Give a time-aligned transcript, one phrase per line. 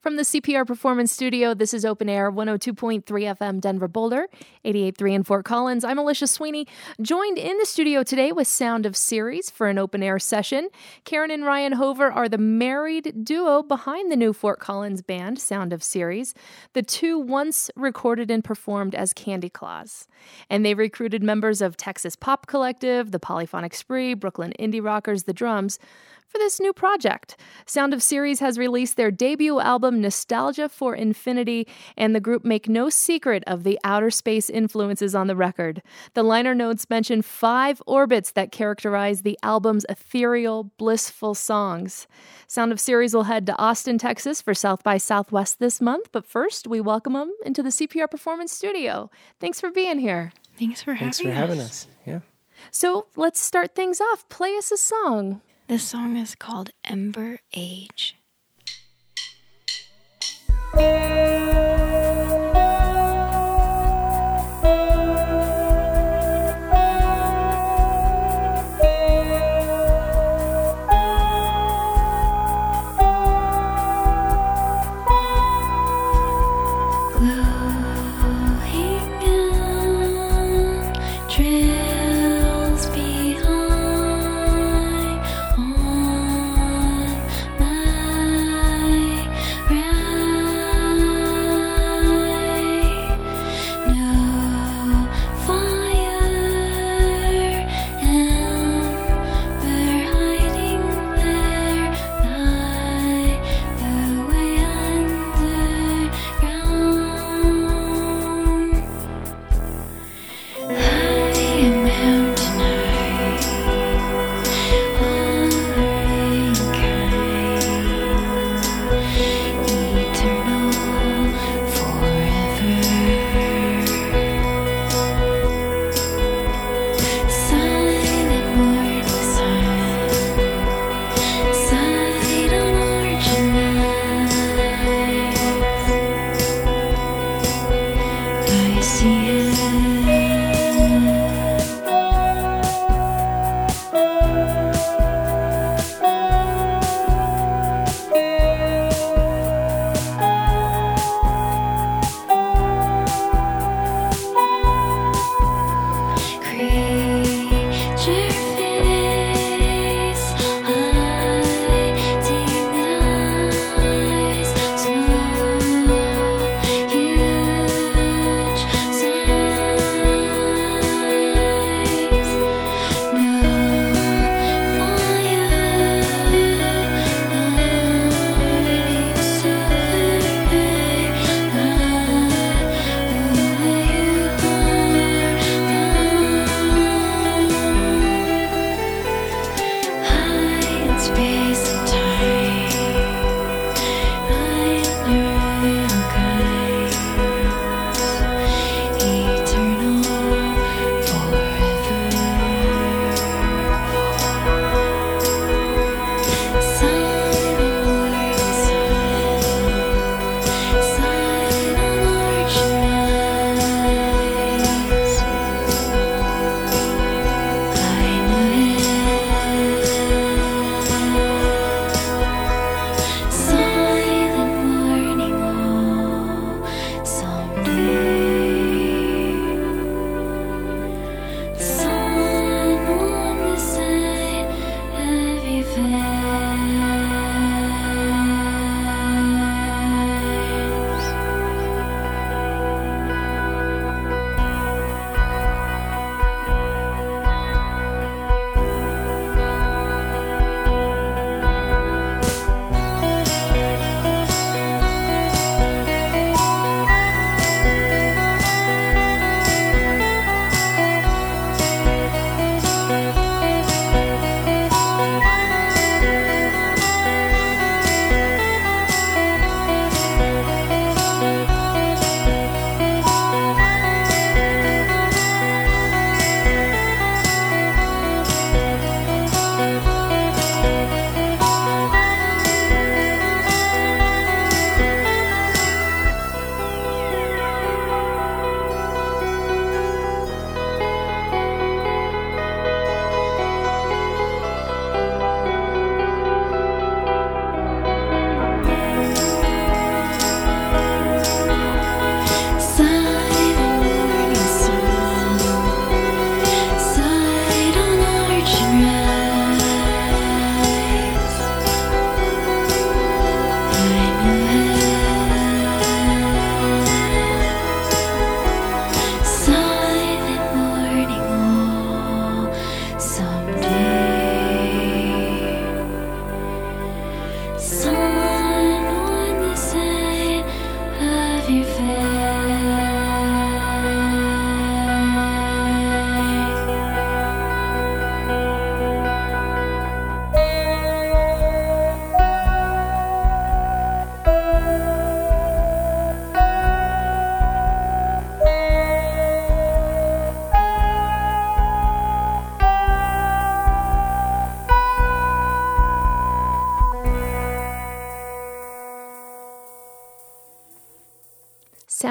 [0.00, 4.26] From the CPR Performance Studio, this is Open Air 102.3 FM Denver Boulder,
[4.64, 5.84] 88.3 in Fort Collins.
[5.84, 6.66] I'm Alicia Sweeney,
[7.00, 10.68] joined in the studio today with Sound of Ceres for an open air session.
[11.04, 15.72] Karen and Ryan Hover are the married duo behind the new Fort Collins band, Sound
[15.72, 16.34] of Ceres.
[16.72, 20.08] The two once recorded and performed as Candy Claws,
[20.48, 25.32] And they recruited members of Texas Pop Collective, the Polyphonic Spree, Brooklyn Indie Rockers, The
[25.32, 25.78] Drums
[26.32, 27.36] for this new project.
[27.66, 32.68] Sound of Ceres has released their debut album, Nostalgia for Infinity, and the group make
[32.68, 35.82] no secret of the outer space influences on the record.
[36.14, 42.06] The liner notes mention five orbits that characterize the album's ethereal, blissful songs.
[42.46, 46.26] Sound of Ceres will head to Austin, Texas for South by Southwest this month, but
[46.26, 49.10] first we welcome them into the CPR Performance Studio.
[49.38, 50.32] Thanks for being here.
[50.58, 51.48] Thanks for having Thanks having for us.
[51.48, 51.86] having us.
[52.06, 52.20] Yeah.
[52.70, 54.28] So let's start things off.
[54.28, 55.42] Play us a song.
[55.72, 58.14] This song is called Ember Age.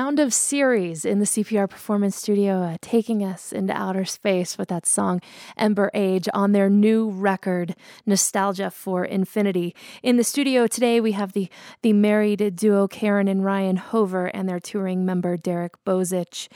[0.02, 4.70] Sound of Ceres in the CPR Performance Studio, uh, taking us into outer space with
[4.70, 5.22] that song
[5.58, 9.76] Ember Age on their new record, Nostalgia for Infinity.
[10.02, 11.50] In the studio today, we have the,
[11.84, 16.48] the married duo Karen and Ryan Hover and their touring member Derek Bozich.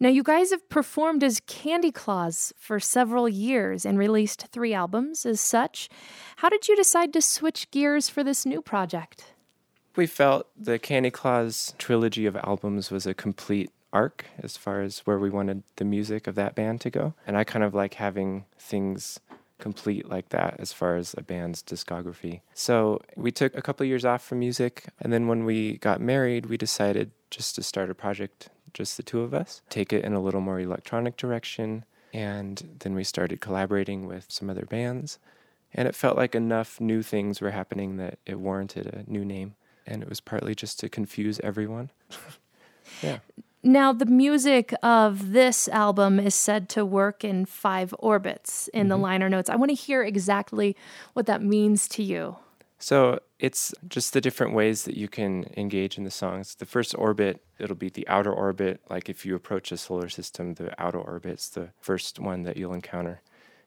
[0.00, 5.26] Now, you guys have performed as Candy Claws for several years and released three albums
[5.26, 5.90] as such.
[6.36, 9.33] How did you decide to switch gears for this new project?
[9.96, 14.98] We felt the Candy Claws trilogy of albums was a complete arc as far as
[15.00, 17.14] where we wanted the music of that band to go.
[17.24, 19.20] And I kind of like having things
[19.58, 22.40] complete like that as far as a band's discography.
[22.54, 24.86] So we took a couple of years off from music.
[25.00, 29.04] And then when we got married, we decided just to start a project, just the
[29.04, 31.84] two of us, take it in a little more electronic direction.
[32.12, 35.20] And then we started collaborating with some other bands.
[35.72, 39.54] And it felt like enough new things were happening that it warranted a new name
[39.86, 41.90] and it was partly just to confuse everyone.
[43.02, 43.18] yeah.
[43.62, 48.94] Now, the music of this album is said to work in five orbits in the
[48.94, 49.04] mm-hmm.
[49.04, 49.48] liner notes.
[49.48, 50.76] I want to hear exactly
[51.14, 52.36] what that means to you.
[52.78, 56.56] So it's just the different ways that you can engage in the songs.
[56.56, 58.82] The first orbit, it'll be the outer orbit.
[58.90, 62.74] Like if you approach a solar system, the outer orbit's the first one that you'll
[62.74, 63.22] encounter.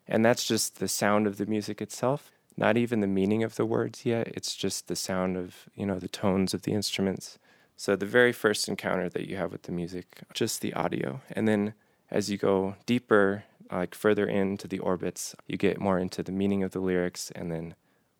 [0.07, 3.65] And that's just the sound of the music itself, not even the meaning of the
[3.65, 4.27] words yet.
[4.29, 7.37] It's just the sound of, you know, the tones of the instruments.
[7.75, 11.21] So the very first encounter that you have with the music, just the audio.
[11.31, 11.75] And then
[12.09, 16.63] as you go deeper, like further into the orbits, you get more into the meaning
[16.63, 17.75] of the lyrics and then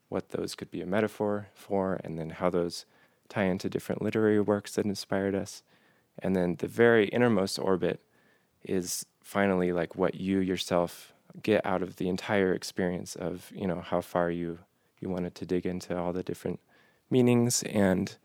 [0.08, 2.86] what those could be a metaphor for, and then how those
[3.28, 5.62] tie into different literary works that inspired us.
[6.20, 8.00] And then the very innermost orbit
[8.64, 13.80] is finally like what you yourself get out of the entire experience of, you know,
[13.80, 14.58] how far you
[15.00, 16.58] you wanted to dig into all the different
[17.08, 18.16] meanings and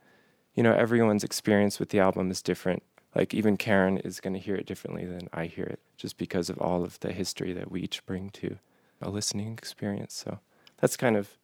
[0.55, 2.83] you know, everyone's experience with the album is different.
[3.15, 6.49] Like even Karen is going to hear it differently than I hear it just because
[6.49, 8.57] of all of the history that we each bring to
[9.01, 10.13] a listening experience.
[10.13, 10.39] So
[10.79, 11.37] that's kind of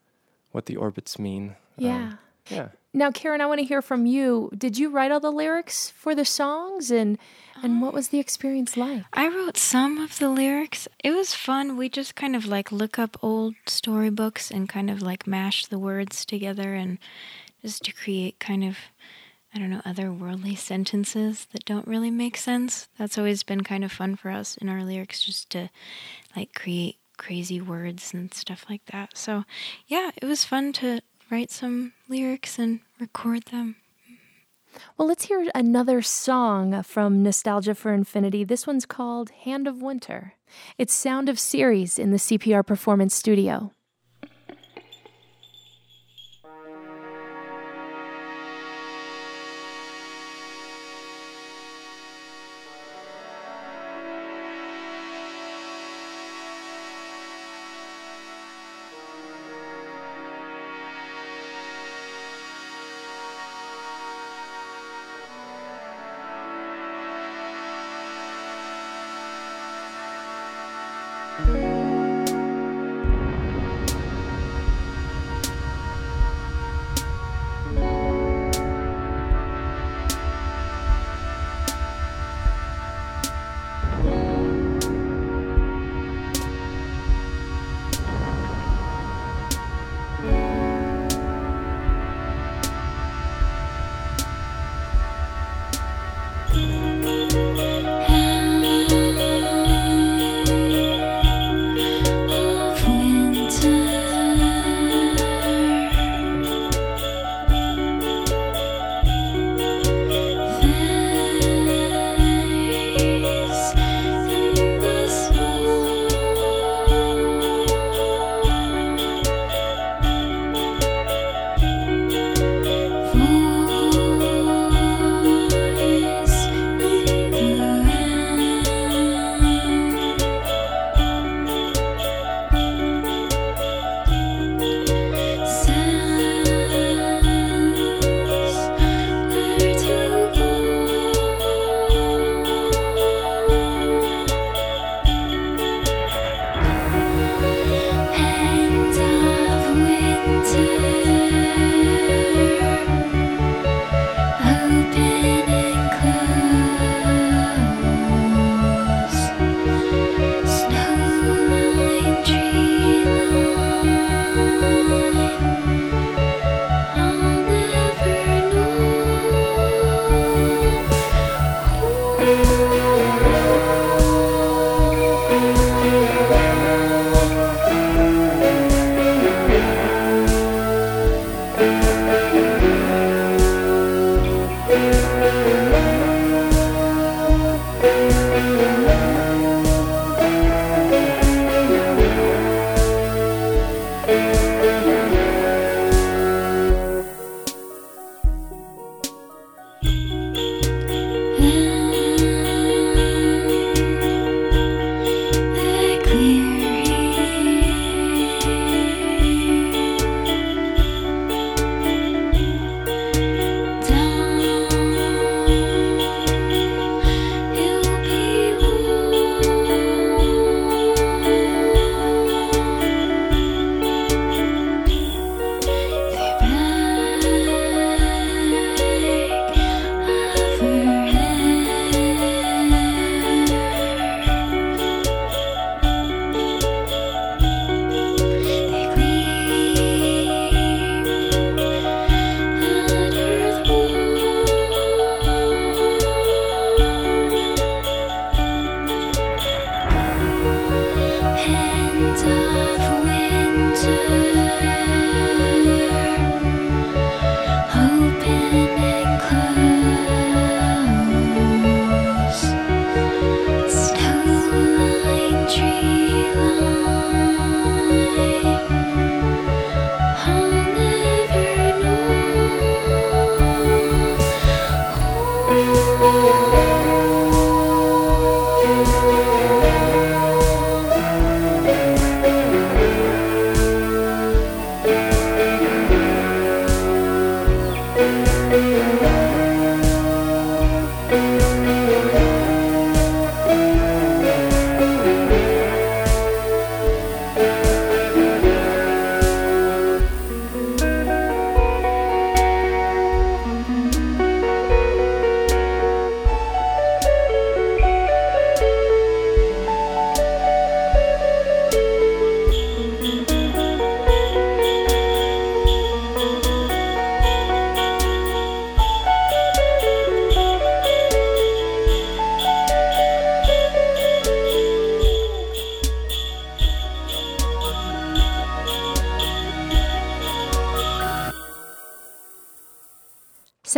[0.52, 1.56] what the orbits mean.
[2.10, 2.18] Um,
[2.50, 2.58] Yeah.
[2.58, 2.68] yeah.
[2.92, 4.50] Now, Karen, I want to hear from you.
[4.58, 7.18] Did you write all the lyrics for the songs and
[7.62, 9.04] and what was the experience like?
[9.12, 10.88] I wrote some of the lyrics.
[11.04, 11.76] It was fun.
[11.76, 15.80] We just kind of like look up old storybooks and kind of like mash the
[15.80, 17.00] words together and
[17.62, 18.78] just to create kind of,
[19.54, 22.88] I don't know, otherworldly sentences that don't really make sense.
[22.98, 25.70] That's always been kind of fun for us in our lyrics, just to
[26.36, 29.18] like create crazy words and stuff like that.
[29.18, 29.44] So,
[29.88, 33.76] yeah, it was fun to write some lyrics and record them.
[34.98, 38.44] Well, let's hear another song from Nostalgia for Infinity.
[38.44, 40.34] This one's called Hand of Winter.
[40.78, 43.72] It's Sound of Ceres in the CPR Performance Studio.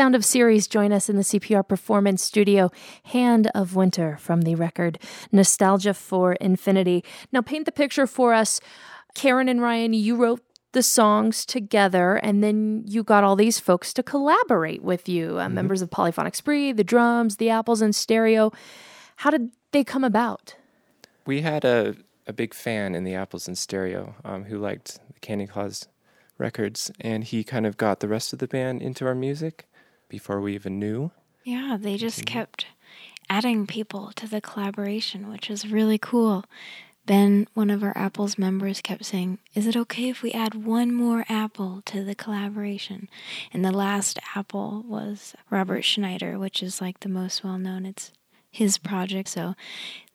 [0.02, 2.72] Sound of Ceres join us in the CPR Performance Studio,
[3.04, 4.98] Hand of Winter from the record
[5.32, 7.04] Nostalgia for Infinity.
[7.32, 8.60] Now, paint the picture for us.
[9.14, 10.42] Karen and Ryan, you wrote
[10.72, 15.46] the songs together, and then you got all these folks to collaborate with you uh,
[15.46, 15.54] mm-hmm.
[15.54, 18.52] members of Polyphonic Spree, the drums, the apples, and stereo.
[19.18, 20.56] How did they come about?
[21.28, 25.20] We had a, a big fan in the Apples in Stereo um, who liked the
[25.20, 25.88] Candy Claws
[26.40, 29.68] records, and he kind of got the rest of the band into our music
[30.12, 31.10] before we even knew.
[31.46, 32.68] Yeah, they just kept
[33.30, 36.44] adding people to the collaboration, which was really cool.
[37.06, 40.94] Ben, one of our Apple's members, kept saying, Is it okay if we add one
[40.94, 43.10] more Apple to the collaboration?
[43.54, 47.86] And the last Apple was Robert Schneider, which is like the most well known.
[47.86, 48.12] It's
[48.52, 49.30] his project.
[49.30, 49.56] So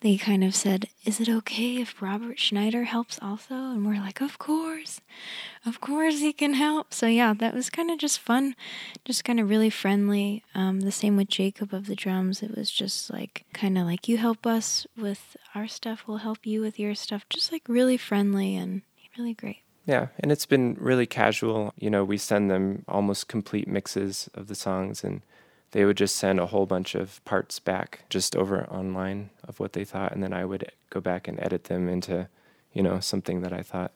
[0.00, 3.54] they kind of said, Is it okay if Robert Schneider helps also?
[3.54, 5.00] And we're like, Of course.
[5.64, 6.92] Of course he can help.
[6.92, 8.54] So yeah, that was kind of just fun,
[9.04, 10.44] just kind of really friendly.
[10.54, 12.42] Um, the same with Jacob of the drums.
[12.42, 16.46] It was just like kind of like, You help us with our stuff, we'll help
[16.46, 17.24] you with your stuff.
[17.30, 18.82] Just like really friendly and
[19.16, 19.62] really great.
[19.86, 21.72] Yeah, and it's been really casual.
[21.78, 25.22] You know, we send them almost complete mixes of the songs and
[25.72, 29.72] they would just send a whole bunch of parts back just over online of what
[29.72, 32.28] they thought and then I would go back and edit them into,
[32.72, 33.92] you know, something that I thought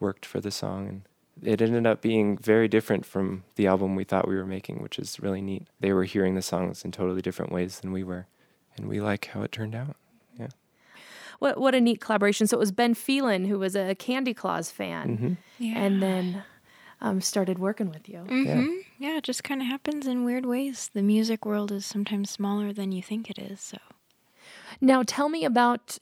[0.00, 1.02] worked for the song and
[1.42, 4.98] it ended up being very different from the album we thought we were making, which
[4.98, 5.66] is really neat.
[5.80, 8.26] They were hearing the songs in totally different ways than we were,
[8.76, 9.96] and we like how it turned out.
[10.38, 10.48] Yeah.
[11.38, 12.46] What what a neat collaboration!
[12.46, 15.32] So it was Ben Phelan who was a Candy Claws fan, mm-hmm.
[15.58, 15.78] yeah.
[15.78, 16.44] and then
[17.04, 18.24] um, started working with you.
[18.26, 18.66] Mm-hmm.
[18.98, 19.10] Yeah.
[19.10, 20.90] yeah, it just kind of happens in weird ways.
[20.94, 23.60] The music world is sometimes smaller than you think it is.
[23.60, 23.78] So,
[24.80, 25.98] now tell me about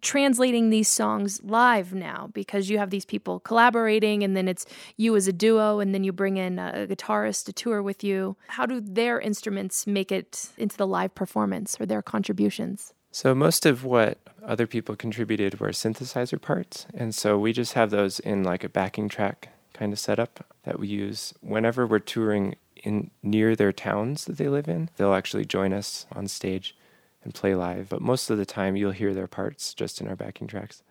[0.00, 4.64] translating these songs live now because you have these people collaborating and then it's
[4.96, 8.36] you as a duo and then you bring in a guitarist to tour with you
[8.48, 13.64] how do their instruments make it into the live performance or their contributions so most
[13.64, 18.44] of what other people contributed were synthesizer parts and so we just have those in
[18.44, 23.54] like a backing track kind of setup that we use whenever we're touring in near
[23.54, 24.90] their towns that they live in.
[24.96, 26.76] They'll actually join us on stage
[27.22, 30.16] and play live, but most of the time you'll hear their parts just in our
[30.16, 30.82] backing tracks.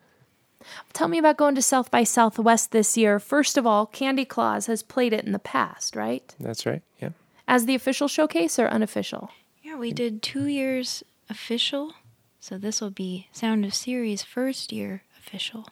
[0.92, 3.18] Tell me about going to South by Southwest this year.
[3.18, 6.34] First of all, Candy Claws has played it in the past, right?
[6.40, 6.82] That's right.
[7.00, 7.10] Yeah.
[7.46, 9.30] As the official showcase or unofficial?
[9.62, 11.94] Yeah, we did 2 years official.
[12.40, 15.68] So this will be Sound of Ceres first year official.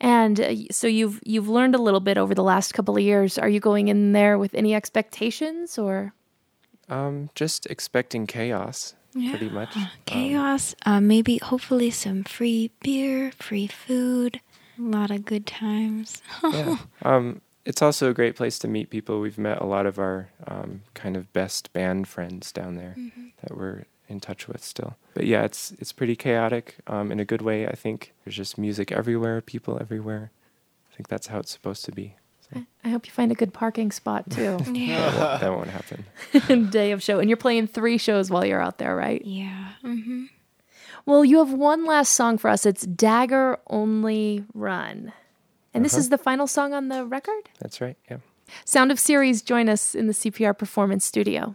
[0.00, 3.38] And uh, so you've you've learned a little bit over the last couple of years.
[3.38, 6.12] Are you going in there with any expectations or?
[6.88, 9.30] Um, just expecting chaos, yeah.
[9.30, 9.70] pretty much.
[9.76, 10.74] Uh, chaos.
[10.84, 14.40] Um, uh, maybe, hopefully, some free beer, free food,
[14.78, 16.22] a lot of good times.
[16.44, 16.76] yeah.
[17.02, 19.20] Um, it's also a great place to meet people.
[19.20, 23.28] We've met a lot of our um, kind of best band friends down there mm-hmm.
[23.42, 24.96] that we're in touch with still.
[25.14, 27.66] But yeah, it's it's pretty chaotic um, in a good way.
[27.66, 30.30] I think there's just music everywhere, people everywhere.
[30.92, 32.16] I think that's how it's supposed to be.
[32.52, 32.62] So.
[32.84, 34.58] I hope you find a good parking spot too.
[34.72, 36.70] yeah, that won't, that won't happen.
[36.70, 39.24] Day of show, and you're playing three shows while you're out there, right?
[39.24, 39.70] Yeah.
[39.82, 40.24] Mm-hmm.
[41.06, 42.66] Well, you have one last song for us.
[42.66, 45.12] It's "Dagger Only Run,"
[45.72, 45.82] and uh-huh.
[45.82, 47.48] this is the final song on the record.
[47.60, 47.96] That's right.
[48.10, 48.18] Yeah.
[48.64, 51.54] Sound of Ceres join us in the CPR Performance Studio.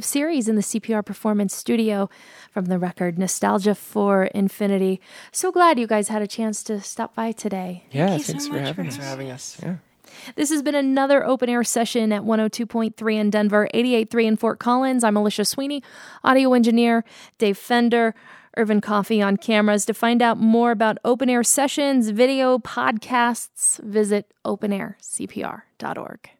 [0.00, 2.08] Of Ceres in the CPR Performance Studio
[2.50, 4.98] from the record Nostalgia for Infinity.
[5.30, 7.84] So glad you guys had a chance to stop by today.
[7.90, 8.96] Yeah, you so thanks for having for us.
[8.96, 9.60] for having us.
[9.62, 9.74] Yeah.
[10.36, 15.04] This has been another open air session at 102.3 in Denver, 88.3 in Fort Collins.
[15.04, 15.82] I'm Alicia Sweeney,
[16.24, 17.04] audio engineer,
[17.36, 18.14] Dave Fender,
[18.56, 19.84] Irvin Coffee on cameras.
[19.84, 26.30] To find out more about open air sessions, video, podcasts, visit openaircpr.org.